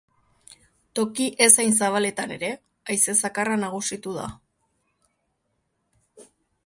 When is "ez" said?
1.47-1.49